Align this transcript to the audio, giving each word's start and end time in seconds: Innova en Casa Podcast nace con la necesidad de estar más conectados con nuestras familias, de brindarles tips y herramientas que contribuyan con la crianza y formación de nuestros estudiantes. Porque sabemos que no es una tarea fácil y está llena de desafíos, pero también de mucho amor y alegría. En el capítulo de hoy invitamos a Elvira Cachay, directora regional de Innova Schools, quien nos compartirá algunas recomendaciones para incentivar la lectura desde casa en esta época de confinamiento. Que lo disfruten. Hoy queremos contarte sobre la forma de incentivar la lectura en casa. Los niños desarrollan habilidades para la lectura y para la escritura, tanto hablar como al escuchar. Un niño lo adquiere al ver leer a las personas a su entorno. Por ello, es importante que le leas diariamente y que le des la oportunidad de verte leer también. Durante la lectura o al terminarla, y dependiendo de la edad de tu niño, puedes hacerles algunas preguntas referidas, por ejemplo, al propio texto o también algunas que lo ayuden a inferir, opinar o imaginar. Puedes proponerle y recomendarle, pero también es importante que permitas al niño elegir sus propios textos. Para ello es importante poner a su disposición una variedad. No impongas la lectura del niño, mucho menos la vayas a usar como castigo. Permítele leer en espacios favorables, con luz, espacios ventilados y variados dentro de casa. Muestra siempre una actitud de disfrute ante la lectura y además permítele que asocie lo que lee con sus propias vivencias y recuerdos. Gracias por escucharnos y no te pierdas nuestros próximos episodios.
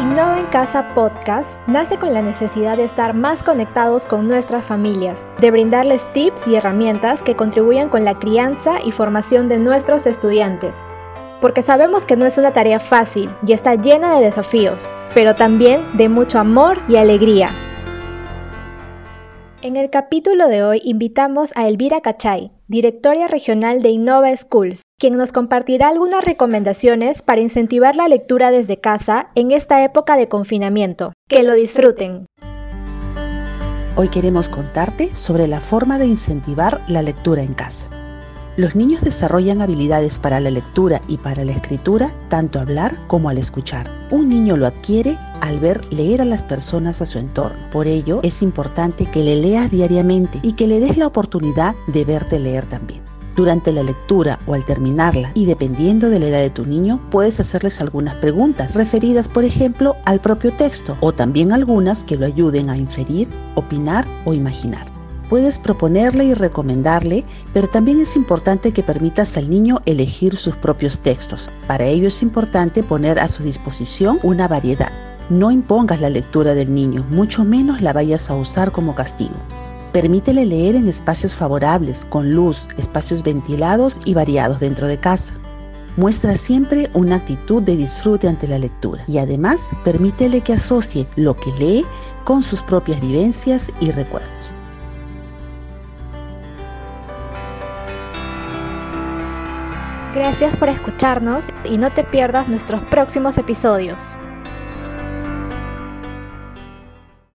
Innova 0.00 0.38
en 0.38 0.46
Casa 0.46 0.94
Podcast 0.94 1.58
nace 1.66 1.98
con 1.98 2.14
la 2.14 2.22
necesidad 2.22 2.76
de 2.76 2.84
estar 2.84 3.14
más 3.14 3.42
conectados 3.42 4.06
con 4.06 4.28
nuestras 4.28 4.64
familias, 4.64 5.26
de 5.40 5.50
brindarles 5.50 6.06
tips 6.12 6.46
y 6.46 6.54
herramientas 6.54 7.24
que 7.24 7.34
contribuyan 7.34 7.88
con 7.88 8.04
la 8.04 8.16
crianza 8.16 8.76
y 8.84 8.92
formación 8.92 9.48
de 9.48 9.58
nuestros 9.58 10.06
estudiantes. 10.06 10.76
Porque 11.40 11.62
sabemos 11.62 12.06
que 12.06 12.16
no 12.16 12.26
es 12.26 12.38
una 12.38 12.52
tarea 12.52 12.78
fácil 12.78 13.28
y 13.44 13.54
está 13.54 13.74
llena 13.74 14.14
de 14.14 14.26
desafíos, 14.26 14.88
pero 15.14 15.34
también 15.34 15.96
de 15.96 16.08
mucho 16.08 16.38
amor 16.38 16.78
y 16.86 16.94
alegría. 16.94 17.50
En 19.62 19.74
el 19.74 19.90
capítulo 19.90 20.46
de 20.46 20.62
hoy 20.62 20.80
invitamos 20.84 21.50
a 21.56 21.66
Elvira 21.66 22.02
Cachay, 22.02 22.52
directora 22.68 23.26
regional 23.26 23.82
de 23.82 23.88
Innova 23.88 24.36
Schools, 24.36 24.82
quien 24.98 25.16
nos 25.16 25.30
compartirá 25.30 25.88
algunas 25.88 26.24
recomendaciones 26.24 27.22
para 27.22 27.40
incentivar 27.40 27.94
la 27.94 28.08
lectura 28.08 28.50
desde 28.50 28.80
casa 28.80 29.28
en 29.36 29.52
esta 29.52 29.84
época 29.84 30.16
de 30.16 30.28
confinamiento. 30.28 31.12
Que 31.28 31.44
lo 31.44 31.54
disfruten. 31.54 32.26
Hoy 33.94 34.08
queremos 34.08 34.48
contarte 34.48 35.14
sobre 35.14 35.46
la 35.46 35.60
forma 35.60 35.98
de 35.98 36.06
incentivar 36.06 36.80
la 36.88 37.02
lectura 37.02 37.42
en 37.42 37.54
casa. 37.54 37.88
Los 38.56 38.74
niños 38.74 39.02
desarrollan 39.02 39.62
habilidades 39.62 40.18
para 40.18 40.40
la 40.40 40.50
lectura 40.50 41.00
y 41.06 41.16
para 41.16 41.44
la 41.44 41.52
escritura, 41.52 42.10
tanto 42.28 42.58
hablar 42.58 42.96
como 43.06 43.28
al 43.28 43.38
escuchar. 43.38 43.88
Un 44.10 44.28
niño 44.28 44.56
lo 44.56 44.66
adquiere 44.66 45.16
al 45.40 45.60
ver 45.60 45.80
leer 45.92 46.22
a 46.22 46.24
las 46.24 46.44
personas 46.44 47.00
a 47.00 47.06
su 47.06 47.18
entorno. 47.18 47.70
Por 47.70 47.86
ello, 47.86 48.18
es 48.24 48.42
importante 48.42 49.06
que 49.06 49.22
le 49.22 49.36
leas 49.36 49.70
diariamente 49.70 50.40
y 50.42 50.54
que 50.54 50.66
le 50.66 50.80
des 50.80 50.96
la 50.96 51.06
oportunidad 51.06 51.76
de 51.86 52.04
verte 52.04 52.40
leer 52.40 52.66
también. 52.66 53.07
Durante 53.38 53.70
la 53.70 53.84
lectura 53.84 54.40
o 54.48 54.54
al 54.54 54.64
terminarla, 54.64 55.30
y 55.32 55.46
dependiendo 55.46 56.10
de 56.10 56.18
la 56.18 56.26
edad 56.26 56.40
de 56.40 56.50
tu 56.50 56.66
niño, 56.66 56.98
puedes 57.08 57.38
hacerles 57.38 57.80
algunas 57.80 58.16
preguntas 58.16 58.74
referidas, 58.74 59.28
por 59.28 59.44
ejemplo, 59.44 59.94
al 60.06 60.18
propio 60.18 60.52
texto 60.54 60.96
o 60.98 61.12
también 61.12 61.52
algunas 61.52 62.02
que 62.02 62.16
lo 62.16 62.26
ayuden 62.26 62.68
a 62.68 62.76
inferir, 62.76 63.28
opinar 63.54 64.08
o 64.24 64.34
imaginar. 64.34 64.88
Puedes 65.30 65.60
proponerle 65.60 66.24
y 66.24 66.34
recomendarle, 66.34 67.22
pero 67.54 67.68
también 67.68 68.00
es 68.00 68.16
importante 68.16 68.72
que 68.72 68.82
permitas 68.82 69.36
al 69.36 69.48
niño 69.48 69.82
elegir 69.86 70.36
sus 70.36 70.56
propios 70.56 70.98
textos. 70.98 71.48
Para 71.68 71.84
ello 71.84 72.08
es 72.08 72.22
importante 72.22 72.82
poner 72.82 73.20
a 73.20 73.28
su 73.28 73.44
disposición 73.44 74.18
una 74.24 74.48
variedad. 74.48 74.90
No 75.30 75.52
impongas 75.52 76.00
la 76.00 76.10
lectura 76.10 76.54
del 76.54 76.74
niño, 76.74 77.06
mucho 77.08 77.44
menos 77.44 77.82
la 77.82 77.92
vayas 77.92 78.30
a 78.30 78.34
usar 78.34 78.72
como 78.72 78.96
castigo. 78.96 79.36
Permítele 79.92 80.44
leer 80.44 80.74
en 80.74 80.86
espacios 80.86 81.34
favorables, 81.34 82.04
con 82.04 82.32
luz, 82.32 82.68
espacios 82.76 83.22
ventilados 83.22 83.98
y 84.04 84.12
variados 84.12 84.60
dentro 84.60 84.86
de 84.86 84.98
casa. 84.98 85.32
Muestra 85.96 86.36
siempre 86.36 86.90
una 86.92 87.16
actitud 87.16 87.62
de 87.62 87.76
disfrute 87.76 88.28
ante 88.28 88.46
la 88.46 88.58
lectura 88.58 89.02
y 89.08 89.18
además 89.18 89.68
permítele 89.84 90.42
que 90.42 90.52
asocie 90.52 91.06
lo 91.16 91.34
que 91.34 91.50
lee 91.58 91.86
con 92.24 92.42
sus 92.42 92.62
propias 92.62 93.00
vivencias 93.00 93.72
y 93.80 93.90
recuerdos. 93.90 94.54
Gracias 100.14 100.54
por 100.56 100.68
escucharnos 100.68 101.46
y 101.64 101.78
no 101.78 101.90
te 101.92 102.04
pierdas 102.04 102.48
nuestros 102.48 102.82
próximos 102.84 103.38
episodios. 103.38 104.16